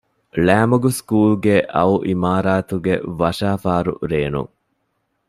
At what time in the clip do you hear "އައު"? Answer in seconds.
1.75-1.95